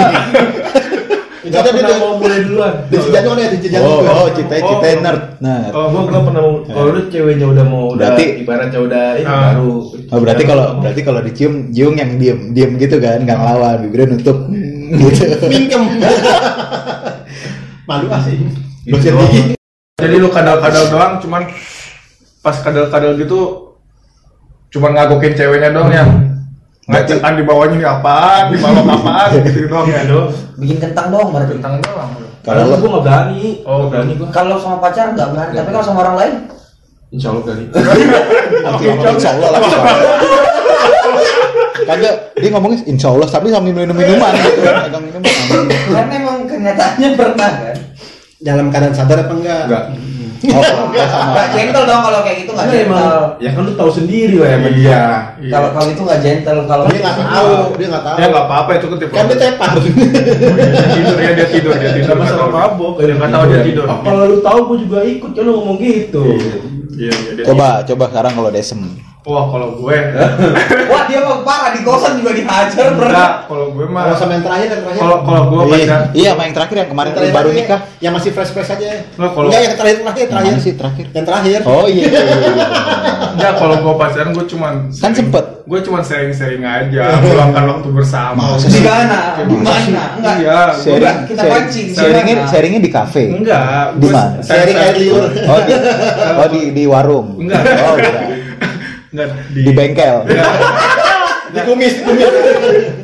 [1.40, 4.04] Itu Gak ada di pernah mau mulai duluan di Cijantung ada di Cijantung.
[4.04, 5.22] Oh, oh, cita Oh, cita nerd.
[5.40, 9.06] Nah, Kalau gue gak pernah mau kalau lu ceweknya udah mau udah Berarti- ibaratnya udah
[9.16, 9.42] ini Ah.
[9.54, 9.72] baru
[10.08, 14.08] oh berarti kalau berarti kalau dicium Jiung yang diem diem gitu kan, nggak ngelawan, bibirnya
[14.12, 14.38] nutup
[14.92, 15.24] gitu.
[15.48, 15.84] Mingkem.
[17.88, 18.36] Malu ah sih.
[18.38, 19.32] Gitu Dosen doang.
[19.98, 21.48] Jadi lu kadal-kadal doang, cuman
[22.40, 23.74] pas kadal-kadal gitu,
[24.70, 26.10] cuman ngagokin ceweknya doang yang
[26.86, 30.30] ngacekan di bawahnya ini apaan, di bawah apaan, gitu doang ya dong.
[30.56, 32.10] bikin kentang doang berarti Bentang doang.
[32.42, 35.84] Kalau gue gak berani Oh, Nggak berani gue kalau sama pacar nggak berani tapi kalau
[35.84, 36.34] sama orang lain
[37.12, 37.66] Insya Allah berani
[39.12, 39.62] Insya Allah lah.
[41.80, 45.32] Kagak, dia ngomongnya Insya Allah tapi sambil minum minuman gitu kan, pegang minuman.
[45.88, 47.76] karena emang kenyataannya pernah kan
[48.38, 49.62] Dalam keadaan sadar apa enggak?
[49.66, 49.84] Enggak
[50.38, 51.34] Oh, kalau gua sama.
[51.34, 54.36] nggak gentle dong kalau kayak gitu nggak Karena emang gentle Ya kan lu tahu sendiri
[54.38, 55.02] lah ya sama dia
[55.38, 55.50] Iya.
[55.50, 58.16] kalau kalau itu nggak gentle kalau Dia nggak tahu, dia nggak tahu.
[58.16, 59.14] Ya nggak apa-apa itu kan tipe.
[59.14, 59.70] Kan dia tepar.
[60.94, 62.14] tidur ya dia tidur dia tidur.
[62.16, 62.50] Nggak tahu.
[62.52, 63.86] mabok Dia nggak tahu dia tidur.
[63.88, 66.24] Oh, Kalau lu tahu gue juga ikut kan lu ngomong gitu
[66.94, 67.44] Iya iya.
[67.44, 68.82] Coba, coba sekarang kalau desem.
[69.28, 69.98] Wah kalau gue,
[70.88, 74.08] wah dia mau parah di kosan juga dihajar enggak kalau gue mah.
[74.08, 75.02] Kalau sama yang terakhir yang terakhir.
[75.04, 77.80] Kalau kalau gue pacar, Iya, sama yang terakhir yang kemarin Yang terakhir baru nikah.
[78.00, 78.88] Yang masih fresh fresh aja.
[79.12, 80.56] Nggak, kalau- Enggak yang terakhir terakhir Yang terakhir.
[80.58, 81.06] sih terakhir?
[81.12, 81.60] Yang terakhir.
[81.66, 82.04] Oh iya.
[82.08, 82.68] iya, iya, iya.
[83.36, 85.46] enggak kalau gue pacaran gue cuman Kan sempet.
[85.68, 88.56] gue cuman sharing-sharing aja, meluangkan waktu bersama.
[88.56, 88.80] Di sih?
[88.80, 93.24] mana di mana enggak Iya, Sharing, kita pancing, sharingnya, sharingnya di kafe.
[93.28, 94.40] Enggak, Di gue mana?
[94.40, 95.24] Sharing air liur.
[95.44, 95.72] Oh di,
[96.34, 97.28] oh di, di warung.
[97.38, 97.60] Enggak.
[97.78, 97.96] Oh
[99.18, 99.34] enggak.
[99.34, 100.16] Enggak Di bengkel.
[101.48, 102.30] Di kumis, di kumis.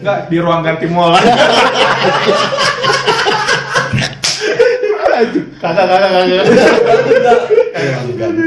[0.04, 1.18] Enggak di ruang ganti mall.
[5.64, 6.44] Kagak kagak kagak.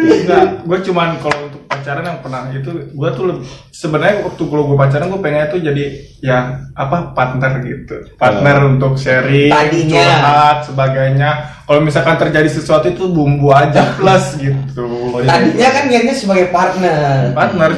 [0.05, 4.75] Enggak, gue cuman kalau untuk pacaran yang pernah itu gue tuh sebenarnya waktu kalau gue
[4.75, 5.85] pacaran gue pengen tuh jadi
[6.19, 9.95] ya apa partner gitu, partner untuk sharing, Tadinya.
[10.03, 11.31] curhat sebagainya.
[11.63, 14.83] Kalau misalkan terjadi sesuatu itu bumbu aja plus gitu.
[15.23, 17.71] tadinya kan niatnya sebagai partner partner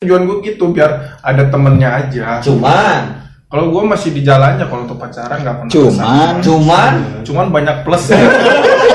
[0.00, 2.40] tujuan gue gitu biar ada temennya aja.
[2.40, 5.70] cuman Kalau gue masih di jalannya kalau untuk pacaran nggak pernah.
[5.70, 8.10] Cuman cuman cuman banyak plus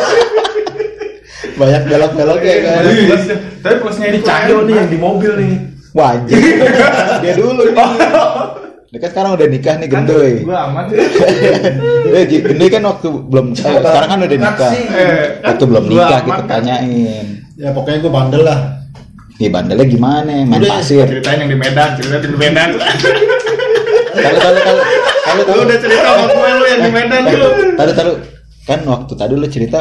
[1.59, 2.81] banyak belok-beloknya kan.
[2.87, 3.35] Banyak plusnya.
[3.59, 5.53] Tapi plusnya Ini Cahyo nih yang di mobil nih
[5.89, 6.37] Wajib.
[7.19, 7.75] Dia dulu nih.
[8.89, 10.31] Dia kan sekarang udah nikah nih gendoy.
[10.41, 10.85] Gue aman.
[12.09, 14.71] Eh, gendoy kan waktu belum eh, sekarang kan udah nikah.
[14.73, 16.49] Eh, Waktu belum nikah kita kan?
[16.49, 17.25] tanyain.
[17.53, 18.59] Ya pokoknya gue bandel lah.
[19.37, 20.31] Ya bandelnya gimana?
[20.43, 21.05] Main Udah, pasir.
[21.05, 22.69] Ceritain yang di Medan, ceritain di Medan.
[24.19, 24.59] Kalau kalau
[25.23, 27.49] kalau kalau udah cerita sama gue lu yang di Medan lu.
[27.77, 28.15] Taruh taruh
[28.65, 29.79] kan waktu tadi lu cerita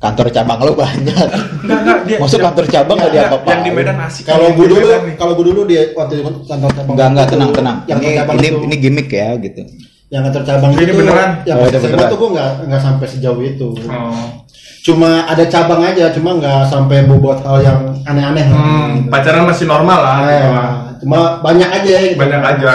[0.00, 1.28] kantor cabang lu banyak.
[1.60, 2.16] Enggak enggak dia.
[2.18, 3.52] Masuk yang- kantor cabang nggak Enggak, diapa-apain.
[3.52, 4.22] Yang di Medan asik.
[4.24, 6.92] Kalau gue dulu, kalau gue dulu di waktu di kantor cabang.
[6.96, 7.76] Enggak enggak itu, tenang tenang.
[7.84, 9.62] Yang Ini cabang ini itu, ini gimmick ya gitu.
[10.10, 11.30] yang kantor cabang Ini itu beneran?
[11.46, 12.08] Yang Oh, itu beneran.
[12.10, 13.68] tuh gue nggak nggak sampai sejauh itu.
[13.86, 14.26] Oh.
[14.80, 18.42] Cuma ada cabang aja, cuma nggak sampai bobot hal yang aneh-aneh.
[18.48, 19.12] Hmm, gitu.
[19.12, 20.16] pacaran masih normal lah.
[20.18, 20.70] Nah, ya, lah.
[20.98, 21.92] cuma banyak aja.
[22.02, 22.16] Gitu.
[22.16, 22.70] Banyak aja.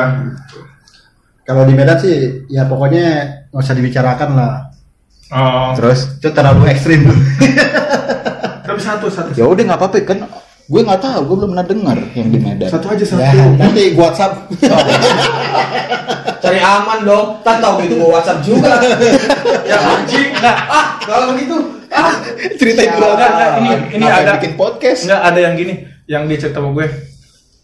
[1.41, 2.15] Kalau di Medan sih,
[2.47, 3.05] ya pokoknya
[3.49, 4.64] nggak usah dibicarakan lah.
[5.33, 5.73] Oh.
[5.73, 7.09] Terus Itu terlalu ekstrim.
[8.65, 9.29] Tapi satu satu.
[9.37, 10.19] ya udah nggak apa-apa kan
[10.65, 12.69] gue nggak tahu gue belum pernah dengar yang di Medan.
[12.69, 13.21] Satu aja satu.
[13.21, 14.49] ya, nanti gua WhatsApp.
[16.43, 17.27] Cari aman dong.
[17.45, 18.73] Tak tahu gitu gua WhatsApp juga.
[19.69, 20.57] Ya anjing enggak.
[20.69, 21.57] ah, kalau begitu.
[21.89, 22.13] Ah,
[22.57, 22.97] Ceritain Siapa?
[23.01, 25.01] dulu Enggak, enggak, ini ini ada bikin podcast.
[25.09, 25.73] Enggak ada yang gini,
[26.05, 26.85] yang dia cerita sama gue.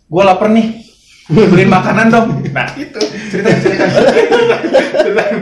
[0.10, 0.82] Gue lapar nih.
[1.30, 2.28] Beliin makanan dong.
[2.50, 3.62] Nah, itu ceritain.
[3.62, 5.38] Ceritain.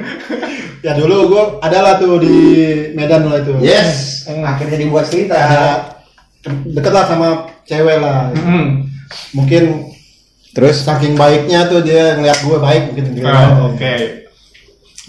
[0.86, 2.38] ya dulu gua adalah tuh di
[2.94, 3.56] Medan lah itu.
[3.63, 4.28] Yes.
[4.28, 5.39] Akhirnya dibuat cerita.
[5.39, 5.63] Ada
[6.68, 7.28] deket lah sama
[7.63, 8.36] cewek lah.
[8.36, 8.86] Hmm.
[9.34, 9.89] Mungkin
[10.50, 13.22] Terus saking baiknya tuh dia ngeliat gue baik mungkin gitu.
[13.24, 13.94] Oh, oke.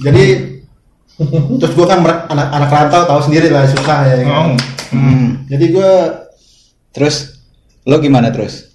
[0.01, 0.25] Jadi
[1.61, 4.15] terus gue kan anak anak rantau tahu sendiri lah susah ya.
[4.25, 4.55] Oh.
[4.55, 4.57] kan.
[4.93, 5.93] hmm, Jadi gue
[6.93, 7.41] terus
[7.89, 8.70] lo gimana terus?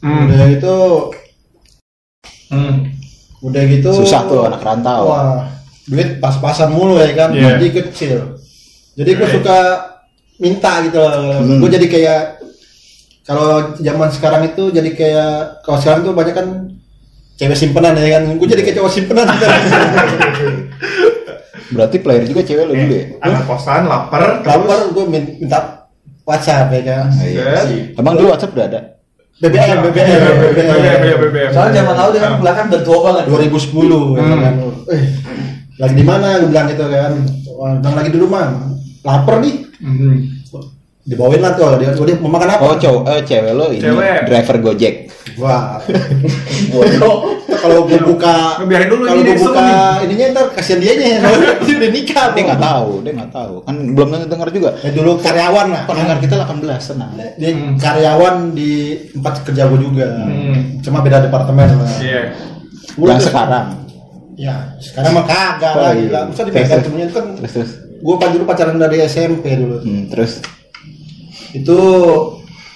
[0.00, 0.26] Hmm.
[0.26, 0.76] udah itu
[2.50, 2.76] Hmm.
[3.40, 5.06] udah gitu Susah tuh anak rantau.
[5.06, 5.46] Wah,
[5.86, 7.30] duit pas-pasan mulu ya kan.
[7.30, 7.56] Iya.
[7.56, 8.18] Jadi kecil.
[8.98, 9.34] Jadi gue Iya.
[9.38, 9.58] suka
[10.36, 10.98] minta gitu.
[10.98, 11.60] Hmm.
[11.62, 12.22] Gue jadi kayak
[13.22, 16.46] kalau zaman sekarang itu jadi kayak kalau sekarang tuh banyak kan
[17.38, 18.22] cewek simpenan ya kan.
[18.34, 19.28] Gue jadi kayak cowok simpenan.
[21.70, 23.06] Berarti player juga cewek lo dulu ya?
[23.22, 25.86] Anak kosan lapar Lapar gue minta
[26.26, 27.06] WhatsApp ya kan.
[27.14, 27.62] Oh, iya.
[27.94, 28.80] Emang dulu WhatsApp udah ada?
[29.40, 30.20] BBM, BBM,
[30.52, 31.18] BBM, BBM.
[31.24, 31.50] BBM.
[31.56, 33.24] Soalnya zaman lalu dia kan belakang bertua banget.
[33.32, 34.54] 2010 ya kan.
[34.92, 35.02] Eh,
[35.80, 37.12] lagi di mana gue bilang gitu kan.
[37.80, 38.44] Bilang lagi di rumah.
[39.00, 39.64] Lapar nih.
[39.80, 40.28] Hmm.
[41.08, 41.80] Dibawain lah tuh.
[41.80, 42.62] Dia, dia mau makan apa?
[42.68, 44.28] Oh cowok, eh, cewek lo ini Cewek.
[44.28, 44.94] driver Gojek.
[45.40, 45.80] Wah.
[46.68, 47.16] Bodoh.
[47.50, 49.64] Kalau gue buka Biarin dulu, kalau gue buka
[50.00, 51.08] ininya ntar kasihan dia nya
[51.66, 52.26] dia udah nikah.
[52.32, 53.54] Dia nggak tahu, dia nggak tahu.
[53.64, 54.70] Kan belum dengar juga.
[54.80, 55.82] Ya, dulu karyawan lah.
[55.84, 57.12] Pendengar kita 18 tenang.
[57.36, 58.72] Dia karyawan di
[59.12, 60.06] tempat kerja gue juga.
[60.14, 60.80] Hmm.
[60.80, 61.92] Cuma beda departemen lah.
[62.00, 62.22] Iya.
[62.96, 63.66] Gua Yang sekarang.
[64.40, 65.92] Ya, sekarang mah kagak Oh, lah.
[65.92, 66.00] iya.
[66.00, 66.20] gila.
[66.32, 67.24] Bisa Terus, dipegang temennya kan.
[67.36, 67.70] Terus terus.
[68.00, 69.84] Gue pas dulu pacaran dari SMP dulu.
[69.84, 70.40] Hmm, terus
[71.52, 71.76] Itu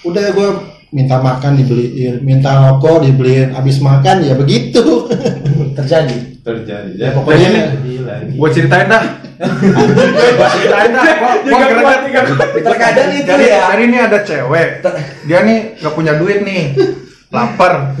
[0.03, 0.49] udah gue
[0.89, 5.09] minta makan dibeliin, minta rokok dibeliin, habis makan ya begitu.
[5.77, 6.17] Terjadi.
[6.39, 7.49] terjadi Ya, ya pokoknya
[7.81, 9.03] gila Gue ceritain dah.
[9.35, 11.03] Gue ceritain dah.
[11.43, 12.25] Gua- Gua greget.
[12.63, 13.61] Terkadang itu Jadi, ya.
[13.73, 14.69] jadi ini ada cewek.
[15.25, 16.77] Dia nih gak punya duit nih.
[17.27, 17.97] Lapar.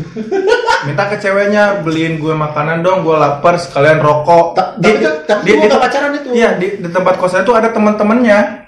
[0.85, 4.55] Minta ke ceweknya beliin gue makanan dong, gue lapar sekalian rokok.
[4.55, 6.29] Tapi tapi gua nggak pacaran itu.
[6.31, 8.64] Iya, di, di tempat kosan itu ada teman-temannya.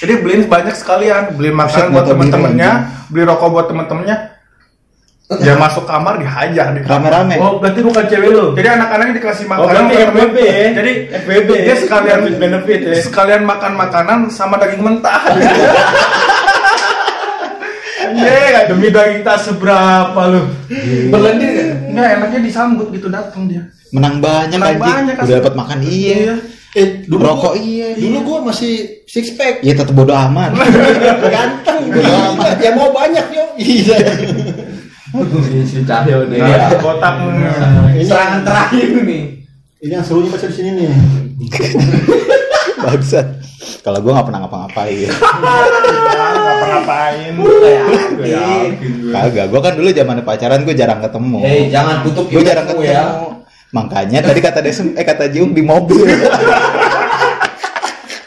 [0.00, 2.70] Jadi beliin banyak sekalian, beliin makanan Buset, buat teman-temannya,
[3.08, 4.16] beli rokok buat teman-temannya.
[5.30, 7.06] Dia masuk kamar dihajar di kamar.
[7.06, 7.38] rame-rame.
[7.38, 10.10] oh berarti bukan cewek lu Jadi anak-anaknya dikasih Oh, makanan temen.
[10.10, 10.66] FBB ya?
[10.74, 10.92] Jadi
[11.22, 12.94] FBB dia sekalian Benefit, benefit ya?
[12.98, 15.22] Sekalian makan makanan sama daging mentah.
[18.10, 20.42] Iya, demi daging tak seberapa lu.
[21.14, 21.68] Berlendir kan?
[21.86, 23.62] Enggak enaknya disambut gitu datang dia.
[23.90, 24.94] Menang banyak Menang anjing.
[24.98, 26.34] banyak, Udah dapat makan iya.
[26.70, 27.98] Eh, dulu Rokok gua- iya.
[27.98, 28.72] Dulu gue masih
[29.04, 29.60] six pack.
[29.60, 30.54] Iya tetap bodo amat.
[31.34, 31.80] Ganteng.
[31.90, 32.56] Gila.
[32.56, 33.44] Ya mau banyak yo.
[33.58, 33.96] Iya.
[35.66, 37.18] si Cahyo nih Nah, kotak
[37.90, 39.22] Ini Serangan terakhir nih.
[39.80, 40.88] Ini yang serunya pasti di sini nih.
[42.80, 43.26] Bangsat.
[43.80, 45.08] Kalau gue nggak pernah ngapa-ngapain.
[45.10, 47.32] ngapa-ngapain.
[48.20, 49.10] Yakin.
[49.10, 49.46] Kagak.
[49.50, 51.38] Gue kan dulu zaman pacaran gue jarang ketemu.
[51.42, 52.94] Eh, jangan tutup gue jarang image-mu ketemu.
[52.94, 53.04] ya.
[53.70, 56.02] Makanya tadi kata Desem, eh kata Jiung di mobil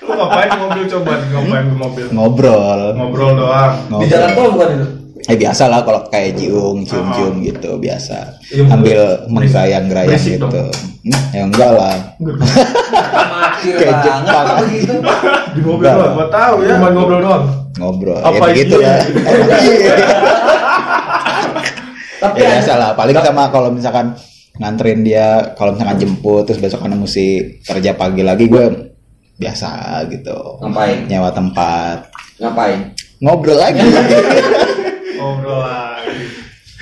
[0.02, 1.12] Lu ngapain di mobil coba?
[1.22, 2.06] Ngapain di mobil?
[2.10, 2.82] ngobrol.
[2.94, 3.74] Ngobrol doang.
[3.76, 4.08] Di Ngobrol.
[4.10, 4.88] jalan tol bukan itu?
[5.24, 8.44] Eh biasa lah kalau kayak Jiung, cium-cium gitu biasa.
[8.46, 10.48] Iya, Ambil menggerayang-gerayang berisik gitu.
[10.48, 10.68] dong.
[11.02, 11.96] Hmm, ya enggak lah.
[13.58, 14.48] Kayak banget Jepang.
[14.62, 14.96] Begitu.
[15.50, 15.96] Di mobil Enggak.
[15.98, 16.14] doang.
[16.14, 16.70] Gua tahu ya.
[16.76, 18.20] cuma ngobrol doang Ngobrol.
[18.22, 18.96] Apa ya begitu iya.
[22.20, 22.90] Tapi ya biasa lah.
[22.94, 24.16] Paling sama kalau misalkan
[24.56, 27.26] nganterin dia, kalau misalkan jemput terus besok kan mesti
[27.62, 28.66] kerja pagi lagi gue
[29.34, 29.70] biasa
[30.08, 30.62] gitu.
[30.62, 31.06] Ngapain?
[31.06, 32.14] Nyewa tempat.
[32.38, 32.94] Ngapain?
[33.18, 33.82] Ngobrol lagi.
[35.18, 36.16] Ngobrol lagi.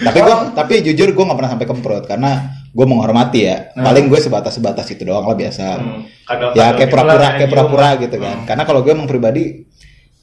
[0.02, 2.32] tapi gue tapi jujur gue nggak pernah sampai kemprot karena
[2.68, 6.82] gue menghormati ya paling gue sebatas sebatas itu doang lah biasa Hmm, kadal-kadal ya kayak
[6.82, 8.46] gitu pura-pura kayak pura-pura gitu kan Hmm.
[8.50, 9.62] karena kalau gue emang pribadi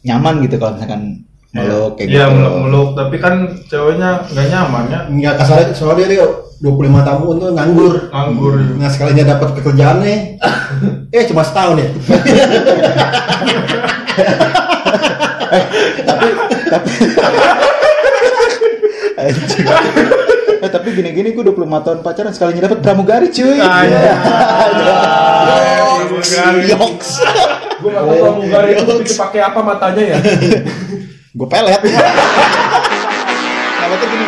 [0.02, 3.34] nyaman gitu kalau misalkan meluk kayak Iya gitu meluk-meluk, tapi kan
[3.72, 5.00] ceweknya nggak nyaman ya.
[5.08, 6.26] Enggak kasar soalnya dia
[6.60, 7.94] 25 tahun tuh nganggur.
[8.12, 8.54] Nganggur.
[8.76, 10.18] Nah sekalinya dapat pekerjaan nih.
[11.16, 11.88] eh cuma setahun ya.
[19.18, 19.66] Anjing.
[20.62, 24.14] eh tapi gini-gini gue 25 tahun pacaran sekalinya dapat pramugari cuy Ah, iya.
[26.68, 27.10] Yoks
[27.78, 30.18] Gue gak tau pramugari itu dipakai apa matanya ya.
[31.38, 31.82] gue pelet.
[33.78, 34.26] Nah berarti gini